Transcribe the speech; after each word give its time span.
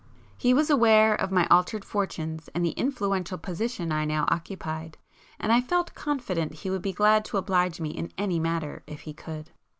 He 0.35 0.51
was 0.55 0.71
aware 0.71 1.13
of 1.13 1.31
my 1.31 1.45
altered 1.51 1.85
fortunes 1.85 2.49
and 2.55 2.65
the 2.65 2.71
influential 2.71 3.37
position 3.37 3.91
I 3.91 4.03
now 4.03 4.25
occupied, 4.29 4.97
and 5.39 5.51
I 5.51 5.61
felt 5.61 5.93
confident 5.93 6.55
he 6.65 6.71
would 6.71 6.81
be 6.81 6.91
glad 6.91 7.23
to 7.25 7.37
oblige 7.37 7.79
me 7.79 7.89
in 7.91 8.11
any 8.17 8.39
matter 8.39 8.81
if 8.87 9.01
he 9.01 9.13
could. 9.13 9.51